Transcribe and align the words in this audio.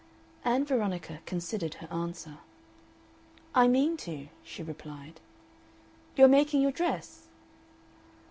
Ann 0.43 0.65
Veronica 0.65 1.19
considered 1.27 1.75
her 1.75 1.87
answer. 1.93 2.39
"I 3.53 3.67
mean 3.67 3.97
to," 3.97 4.29
she 4.43 4.63
replied. 4.63 5.19
"You 6.15 6.25
are 6.25 6.27
making 6.27 6.63
your 6.63 6.71
dress?" 6.71 7.27